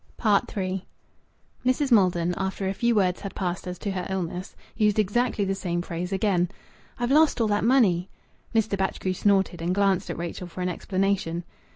[0.17, 0.83] III
[1.63, 1.91] Mrs.
[1.91, 5.83] Maldon, after a few words had passed as to her illness, used exactly the same
[5.83, 6.49] phrase again
[6.97, 8.09] "I've lost all that money!"
[8.51, 8.75] Mr.
[8.75, 11.43] Batchgrew snorted, and glanced at Rachel for an explanation.